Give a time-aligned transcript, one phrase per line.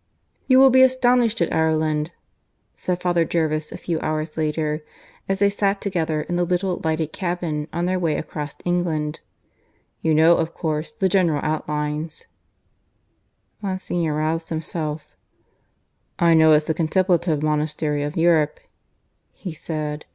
[0.34, 2.10] (II) "You will be astonished at Ireland,"
[2.76, 4.82] said Father Jervis a few hours later,
[5.28, 9.20] as they sat together in the little lighted cabin on their way across England.
[10.00, 12.24] "You know, of course, the general outlines?"
[13.60, 15.14] Monsignor roused himself.
[16.18, 18.60] "I know it's the Contemplative Monastery of Europe,"
[19.34, 20.06] he said.